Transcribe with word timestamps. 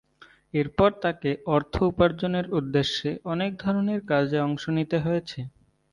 এরপর 0.53 0.89
তাকে 1.03 1.29
অর্থ 1.47 1.75
উপার্জনের 1.91 2.45
উদ্দেশ্যে 2.53 3.09
অনেক 3.25 3.51
ধরনের 3.63 3.99
কাজে 4.09 4.37
অংশ 4.41 4.63
নিতে 4.77 4.97
হয়েছে। 4.99 5.39